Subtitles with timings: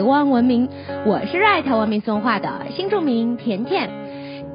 [0.00, 0.66] 台湾文明，
[1.04, 3.90] 我是热爱台湾民俗文化的新著名甜甜。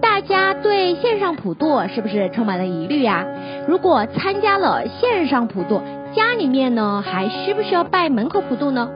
[0.02, 3.28] 大家对线上普渡是不是充满了疑虑呀？
[3.68, 5.84] 如果参加了线上普渡，
[6.16, 8.90] 家里面呢还需不需要拜门口普渡呢？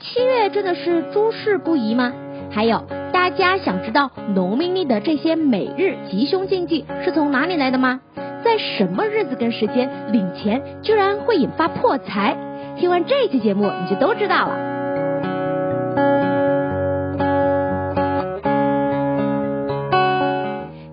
[0.00, 2.12] 七月真的是诸事不宜吗？
[2.50, 2.82] 还有，
[3.12, 8.00] 大家想知道农民历的这些每日吉凶禁忌是从哪里来的吗？
[8.42, 12.36] 在什么日子跟时间领钱居然会引发破财？
[12.76, 14.71] 听完这期节目，你就都知道了。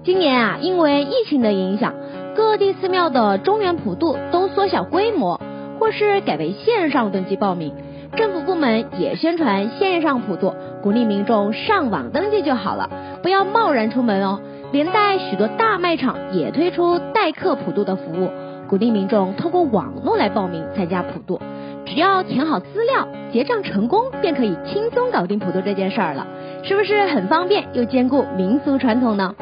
[0.03, 1.93] 今年啊，因为疫情的影响，
[2.35, 5.39] 各地寺庙的中元普渡都缩小规模，
[5.79, 7.73] 或是改为线上登记报名。
[8.15, 12.89] 政府部门也宣传线上普渡，鼓励民众上网登记就好了，
[13.21, 14.39] 不要贸然出门哦。
[14.71, 18.29] 连带许多大卖场也推出代客普渡的服务，
[18.67, 21.39] 鼓励民众通过网络来报名参加普渡。
[21.85, 26.27] 只要填好资料，结账成功，便可以轻松搞定普渡这件事儿了，
[26.63, 29.35] 是不是很方便又兼顾民俗传统呢？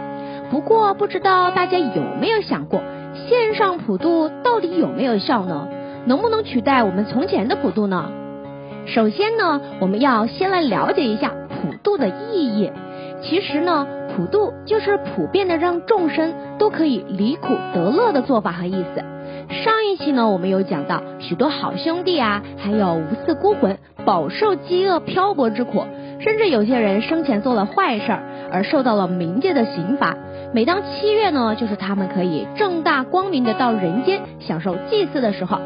[0.49, 2.81] 不过不知道大家有没有想过，
[3.27, 5.67] 线上普渡到底有没有效呢？
[6.05, 8.09] 能不能取代我们从前的普渡呢？
[8.85, 12.71] 首先呢，我们要先来了解一下普渡的意义。
[13.21, 19.03] 其实呢，普渡就是普遍的让众生都可以离苦得乐的做法和意思。
[19.63, 25.85] 上一期呢，我们有讲到许多好兄弟啊，还有无私孤魂饱受饥饿漂泊之苦，
[26.19, 30.17] 甚至有些人生前做了坏事儿而受到了冥界的刑罚。
[30.53, 35.59] 每当七月呢，就是他们可以正大光明的到人间享受祭祀的时候。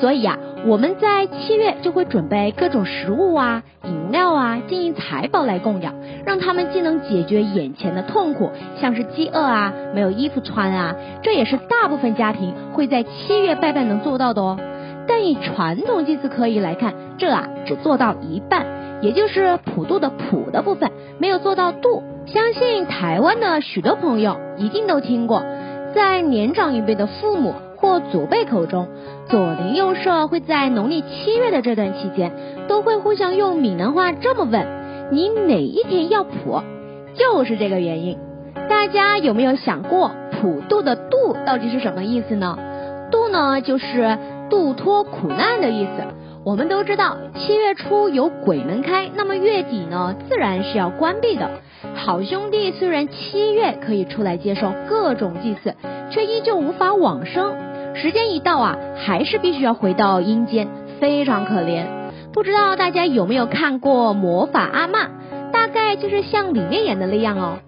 [0.00, 5.94] 所以啊，我们在七月就会准备各种食物啊、饮料啊、金银财宝来供养，
[6.24, 8.50] 让他们既能解决眼前的痛苦，
[8.80, 14.58] 像是饥饿啊、没有衣服穿啊，这也是大部分家庭会在七月拜拜能做到的哦。
[15.06, 18.66] 但以传统祭祀可以来看，这啊只做到一半，
[19.02, 22.02] 也就是普渡的普的部分，没有做到度。
[22.26, 25.42] 相信台湾的许多朋友一定都听过，
[25.94, 27.54] 在年长一辈的父母。
[27.82, 28.86] 或祖辈口中，
[29.28, 32.30] 左邻右舍会在农历七月的这段期间，
[32.68, 34.64] 都会互相用闽南话这么问
[35.10, 36.62] ：“你哪一天要普？”
[37.18, 38.16] 就是这个原因。
[38.68, 42.56] 大家有没有想过，普渡的“渡”到底是什么意思呢
[43.10, 44.16] ？“渡”呢，就是
[44.48, 45.90] 渡脱苦难的意思。
[46.44, 51.50] 我们都知道，七月初有鬼门开，那么月底呢，自然是要关闭的。
[51.94, 55.74] 好兄弟虽然七月可以出来接受各种祭祀，
[56.10, 57.54] 却依旧无法往生。
[57.94, 60.68] 时间一到啊，还是必须要回到阴间，
[61.00, 61.84] 非常可怜。
[62.32, 65.06] 不知道大家有没有看过《魔法阿妈》？
[65.52, 67.58] 大概就是像里面演的那样哦。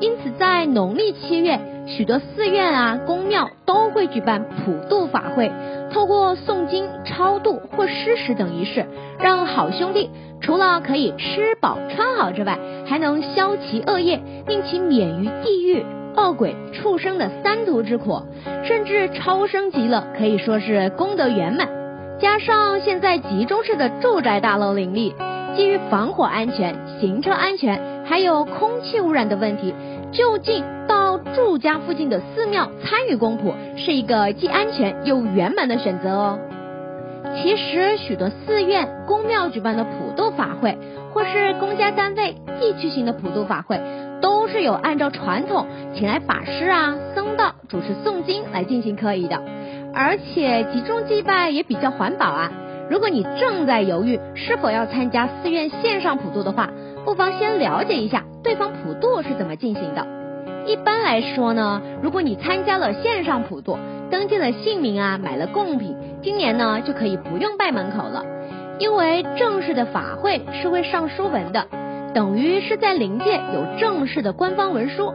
[0.00, 1.58] 因此，在农历七月，
[1.96, 5.52] 许多寺院啊、宫庙都会举办普渡法会，
[5.92, 8.86] 透过诵经、超度或施食等仪式，
[9.18, 10.10] 让好兄弟
[10.40, 15.84] 除了可以吃饱穿好之外，还能消其恶业，令其免于地狱。
[16.16, 18.22] 恶鬼、畜生的三途之苦，
[18.64, 21.68] 甚至超生极乐，可以说是功德圆满。
[22.18, 25.14] 加上现在集中式的住宅大楼林立，
[25.56, 29.74] 基于防火安全、行车安全，还有空气污染的问题，
[30.12, 36.38] 就近到住家附近的寺庙参与公普，是一个既安全又圆满的选择哦。
[37.36, 40.76] 其实，许多寺院、公庙举办的普渡法会，
[41.12, 43.80] 或是公家单位地区型的普渡法会。
[44.20, 49.42] 都是有按照传统请来法师啊、僧道主持诵经来进行可以的，
[49.92, 52.52] 而且集中祭拜也比较环保啊。
[52.88, 56.70] 如果你正在犹豫是否要参加寺院线上普渡的话，
[57.04, 60.06] 不妨先了解一下对方普渡是怎么进行的。
[60.66, 63.76] 一般来说呢，如果你参加了线上普渡，
[64.10, 68.24] 登记了姓名啊，买了贡品，今年呢就可以不用拜门口了，
[68.78, 71.66] 因为正式的法会是会上书文的。
[72.14, 75.14] 等于是在灵界有正式的官方文书，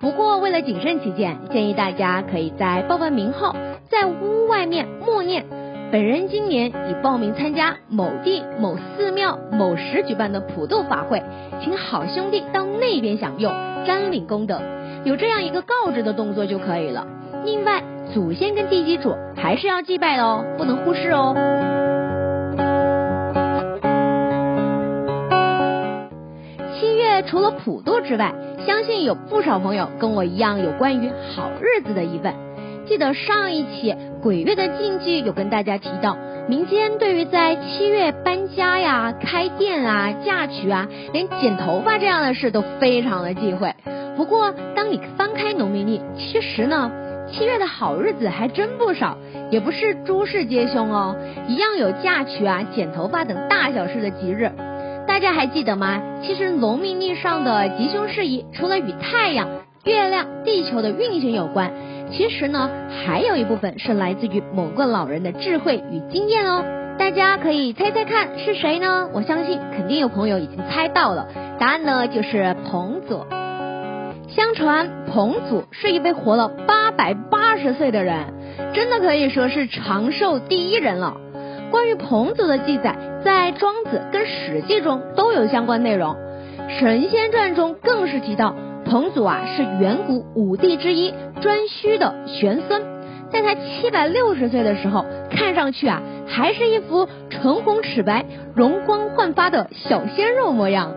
[0.00, 3.54] 不过为了谨慎起见，建议大家可以在报完名后，
[3.90, 5.44] 在屋外面默念
[5.90, 11.20] ：“本人今年已报名参加某地某寺庙某时举办的普渡法会，
[11.60, 13.52] 请好兄弟到那边享用，
[13.84, 14.62] 沾领功德。”
[15.02, 17.08] 有这样一个告知的动作就可以了。
[17.44, 17.82] 另外，
[18.14, 21.34] 祖先跟地基主还是要祭拜的哦，不能忽视哦。
[26.78, 28.32] 七月除了普渡之外，
[28.64, 32.32] 相信有不少朋友跟我一样有关于好日子的疑问。
[32.86, 43.74] 记得上一期鬼月的禁忌有跟大家提到，民间对于在七月搬家呀、开店啊、嫁娶啊，连剪头发这样的事都非常的忌讳。
[44.16, 46.92] 不过，当你翻开农民历，其实呢，
[47.32, 49.16] 七月的好日子还真不少，
[49.50, 51.16] 也不是诸事皆凶哦，
[51.48, 54.50] 一样有嫁娶啊、剪头发等大小事的吉日。
[55.06, 56.00] 大家还记得吗？
[56.22, 59.48] 其实农民历上的吉凶事宜，除了与太阳、
[59.84, 61.72] 月亮、地球的运行有关，
[62.10, 62.70] 其实呢，
[63.04, 66.64] 还有一部分是来自于某个老人的智慧与经验哦。
[66.98, 69.08] 大家可以猜猜看是谁呢？
[69.14, 71.28] 我相信肯定有朋友已经猜到了，
[71.58, 73.24] 答案呢就是彭祖。
[74.28, 78.26] 相传彭祖是一位活了八百八十岁的人，
[78.74, 81.16] 真的可以说是长寿第一人了。
[81.70, 86.14] 关于彭祖的记载，在《庄子》跟《史记》中都有相关内容，
[86.78, 88.54] 《神仙传》中更是提到
[88.90, 92.82] 彭祖啊是远古五帝之一颛顼的玄孙，
[93.30, 98.26] 在他七百六十岁的时候，看上去啊还是一副唇红齿白、
[98.56, 100.92] 容光焕发的小鲜肉模样。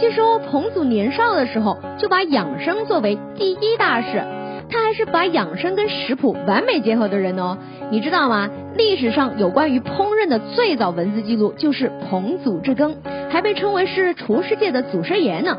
[0.00, 4.20] 据说彭祖年少的时候就把养生作为第一大事，
[4.68, 7.56] 他还是把养生跟食谱完美结合的人哦。
[7.92, 8.50] 你知道吗？
[8.76, 12.96] 历史上有关于烹饪的最早文字记录就是彭祖之羹，
[13.30, 15.56] 还被称为是厨师界的祖师爷呢。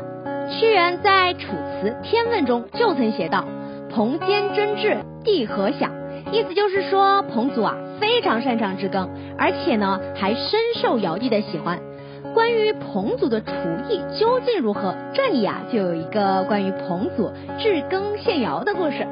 [0.50, 1.46] 屈原在《楚
[1.80, 3.44] 辞·天问》中就曾写道
[3.94, 5.90] ：“彭坚真治，地何享？”
[6.32, 9.08] 意思就是说彭祖啊非常擅长制羹，
[9.38, 11.78] 而且呢还深受尧帝的喜欢。
[12.34, 13.52] 关于彭祖的厨
[13.88, 14.94] 艺究竟如何？
[15.14, 19.06] 这里啊就有一个关于彭祖治羹献尧的故事。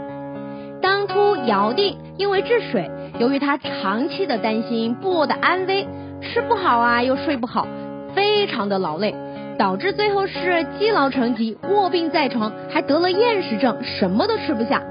[0.80, 5.88] 当初尧帝因为治水，由于他长期的担心部落的安危，
[6.20, 7.66] 吃不好啊又睡不好，
[8.14, 9.14] 非常的劳累，
[9.58, 14.82] 导致最后是积劳成疾，卧病在床，还得了厌食症，什么都吃不下。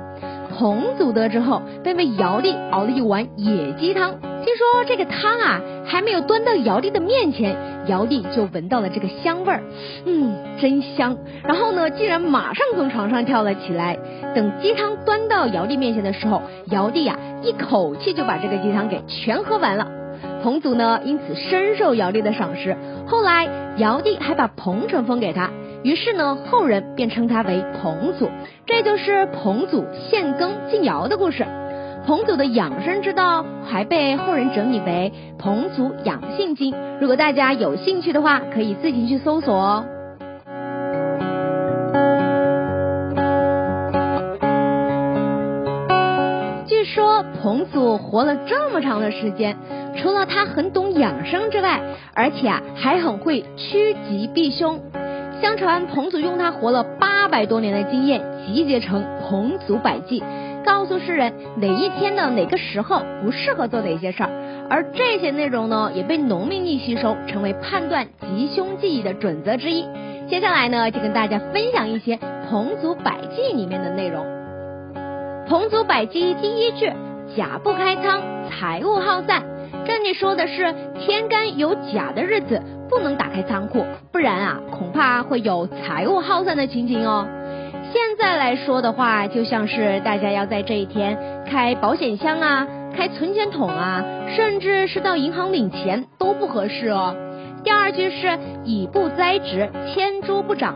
[0.59, 4.19] 彭祖得知后，便为尧帝熬了一碗野鸡汤。
[4.19, 7.55] 听说这个汤啊，还没有端到尧帝的面前，
[7.87, 9.61] 尧帝就闻到了这个香味儿，
[10.05, 11.17] 嗯，真香。
[11.43, 13.97] 然后呢，竟然马上从床上跳了起来。
[14.35, 16.41] 等鸡汤端到尧帝面前的时候，
[16.71, 19.87] 尧帝呀，一口气就把这个鸡汤给全喝完了。
[20.41, 22.75] 彭祖呢，因此深受尧帝的赏识。
[23.07, 25.49] 后来，尧帝还把彭城封给他。
[25.83, 28.29] 于是呢，后人便称他为彭祖，
[28.65, 31.45] 这就是彭祖献羹敬尧的故事。
[32.05, 35.11] 彭祖的养生之道还被后人整理为
[35.41, 39.85] 《彭祖养性经》，如果大家有兴趣的话，可以自行去搜索哦。
[46.65, 49.57] 据说彭祖活了这么长的时间，
[49.97, 51.81] 除了他很懂养生之外，
[52.13, 54.79] 而且啊还很会趋吉避凶。
[55.41, 60.21] 相传彭祖用他活了八百多年的经验集结成《彭祖百记》，
[60.65, 64.29] 告诉世人哪一天的哪个时候不适合做哪些事儿。
[64.69, 69.85] 而这些内容呢，也被农民历吸收，成为判断吉凶记忆的准则之一。
[70.27, 72.15] 接下来呢，就跟大家分享一些
[72.49, 74.25] 《彭祖百记》里面的内容。
[75.47, 76.91] 《彭祖百记》第一句：
[77.35, 79.43] 甲不开仓，财物耗散。
[79.87, 82.61] 这里说的是天干有甲的日子。
[82.89, 87.27] 不能打开仓库，不然啊，恐怕会有财物耗散的情景哦。
[87.91, 94.03] 现在来说的话，就像是大家要在这一天开保险箱啊，开存钱筒啊，
[94.35, 97.13] 甚至是到银行领钱都不合适哦。
[97.65, 100.75] 第二句是乙不栽植，千株不长，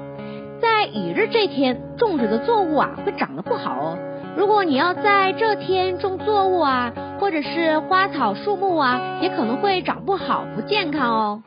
[0.61, 3.97] 在乙日这天种植的作物啊，会长得不好哦。
[4.35, 6.91] 如果你要在这天种作物啊，
[7.21, 11.43] 或者是花草树木啊，也可能会长不好，不健康哦。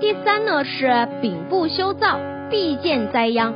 [0.00, 2.18] 第三呢是丙不修灶，
[2.50, 3.54] 必见灾殃。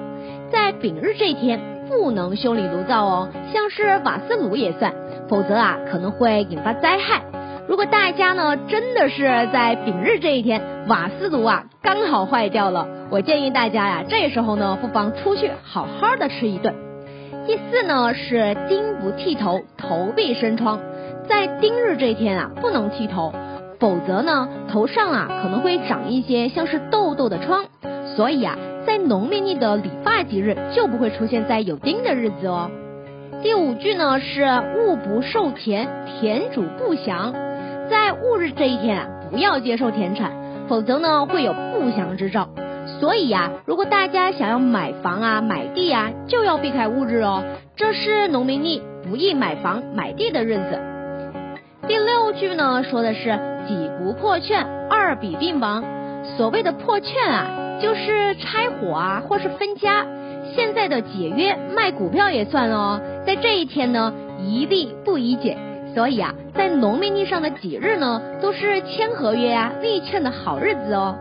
[0.52, 4.94] 在丙日这天不能修理炉灶哦，像是瓦斯炉也算，
[5.28, 7.22] 否则啊可能会引发灾害。
[7.66, 16.72] 如果大家呢真的是在丙日这一天瓦斯炉啊刚好坏掉了，我建议大家呀这时候呢不妨出去好好的吃一顿。
[17.48, 20.78] 第四呢是丁不剃头，头必生疮。
[21.28, 23.32] 在丁日这一天啊不能剃头。
[23.80, 27.64] 否则呢，头上啊可能会长一些像是痘痘的疮，
[28.16, 32.72] 所以啊，在农历的理发吉日就不会出现在有丁的日子哦。
[33.40, 34.44] 第五句呢是
[34.76, 37.32] 物不受田，田主不祥，
[37.88, 40.32] 在戊日这一天啊，不要接受田产，
[40.66, 42.48] 否则呢会有不祥之兆。
[42.98, 47.44] 所以呀，如果大家想要买房啊、买地啊，就要避开戊日哦，
[47.76, 50.80] 这是农民历不宜买房买地的日子。
[51.88, 53.38] 第六句呢说的是。
[53.68, 55.84] 己不破券，二比并亡。
[56.38, 60.06] 所谓的破券啊，就是拆伙啊，或是分家。
[60.56, 62.98] 现在的解约卖股票也算哦。
[63.26, 65.58] 在这一天呢，一利不宜解。
[65.94, 71.14] 所以啊，在农民历上的几日呢，都是签合约啊、立券的好日子哦。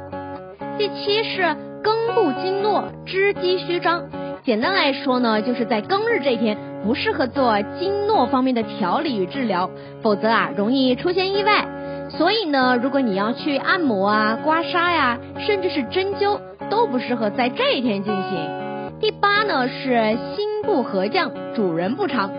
[0.77, 1.41] 第七是
[1.83, 4.05] 庚不经络，织机虚张。
[4.45, 9.69] 简单来说呢，就是在庚日这一天不适合做经络方面的调理与治疗，
[10.01, 11.65] 否则啊容易出现意外。
[12.09, 18.99] 所以呢，如果你要去按摩啊、刮痧呀，甚至是针灸，都不适合在这一天进行。
[18.99, 22.31] 第八呢是心不合降，主人不长，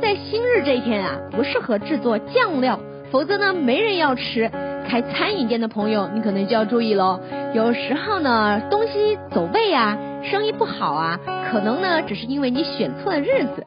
[0.00, 2.78] 在新日这一天啊，不适合制作酱料，
[3.10, 4.50] 否则呢没人要吃。
[4.88, 7.18] 开餐饮店的朋友，你可能就要注意喽。
[7.52, 11.18] 有时候呢，东西走位啊，生意不好啊，
[11.50, 13.66] 可能呢只是因为你选错了日子。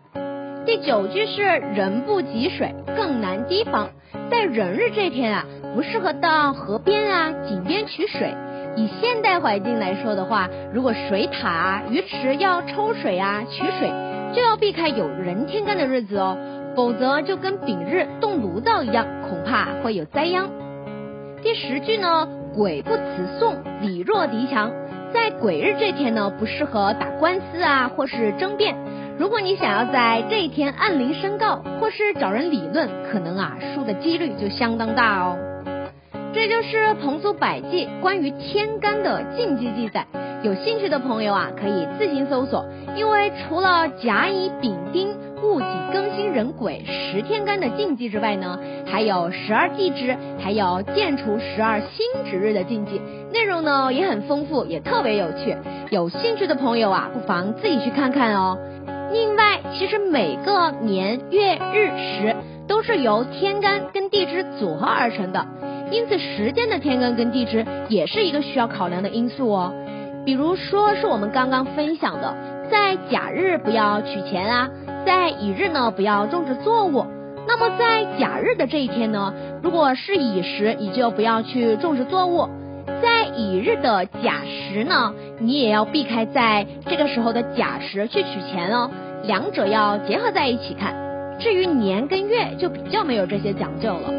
[0.65, 3.89] 第九句是人不及水，更难提防。
[4.29, 8.33] 在人日这天啊，不适合到河边啊、井边取水。
[8.75, 13.91] 以现代环境来说的话，如果水塔啊、鱼池要抽水啊、取水，
[14.33, 16.37] 就要避开有人天干的日子哦，
[16.75, 20.49] 否则就跟丙日动炉灶一样，恐怕会有灾殃。
[21.41, 24.71] 第十句呢，鬼不辞讼，理弱敌强。
[25.11, 28.75] 在鬼日这天呢，不适合打官司啊，或是争辩。
[29.19, 35.37] 如果你想要在这一天按铃申告，或是找人理论，可能啊输的几率就相当大哦。
[36.33, 40.07] 这就是彭祖百记关于天干的禁忌记载。
[40.41, 42.65] 有兴趣的朋友啊，可以自行搜索。
[42.95, 45.09] 因为除了甲乙丙丁
[45.41, 53.01] 戊己庚辛壬癸十天干的禁忌之外呢，还有十二地支，还有建除十二星指日的禁忌，
[53.33, 55.57] 内容呢也很丰富，也特别有趣。
[55.89, 58.57] 有兴趣的朋友啊，不妨自己去看看哦。
[59.11, 62.35] 另外，其实每个年月日时
[62.67, 65.45] 都是由天干跟地支组合而成的，
[65.91, 69.73] 因此时间的天干跟地支也是一个需要考量的因素哦。
[70.25, 72.35] 比如说是我们刚刚分享的，
[72.69, 74.69] 在甲日不要取钱啊，
[75.05, 77.05] 在乙日呢不要种植作物。
[77.47, 82.47] 那么在甲日的这一天呢，如果是乙时，你就不要去种植作物；
[83.01, 88.89] 在乙日的甲时呢，你也要避开在这个时候的甲时去取钱哦。
[89.23, 90.93] 两者要结合在一起看。
[91.39, 94.13] 至于年跟月，就比较没有这些讲究了。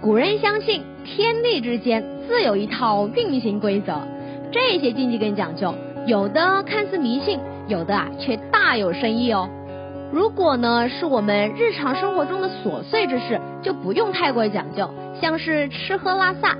[0.00, 4.00] 古人相信天地之间自有一套运行规则，
[4.52, 5.74] 这些禁忌跟讲究，
[6.06, 9.48] 有的看似迷信，有的啊却大有深意哦。
[10.12, 14.88] 如果呢是我们日常生活中的琐碎之事，就不用太过讲究，
[15.20, 16.56] 像是吃喝拉撒。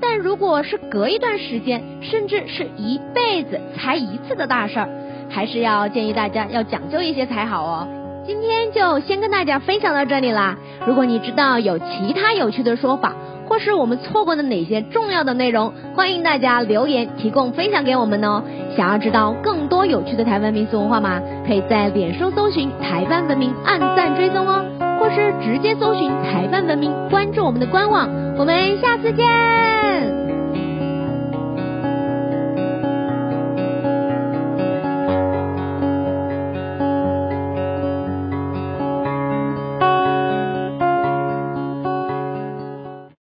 [0.00, 4.88] 但如果是隔一段时间，甚至是一辈子才一次的大事儿，
[5.28, 7.88] 还是要建议大家要讲究一些才好哦。
[8.26, 10.56] 今天就先跟大家分享到这里啦。
[10.86, 13.14] 如果你知道有其他有趣的说法，
[13.48, 18.42] 或是我们错过的哪些重要的内容，欢迎大家留言提供分享给我们哦。
[18.76, 21.20] 想要知道更多有趣的台湾民俗文化吗？
[21.46, 24.64] 可以在脸书搜寻台湾文明，按赞追踪哦，
[25.00, 28.08] 或是直接搜寻台湾文明，关注我们的官网。
[28.36, 29.63] 我们下次见。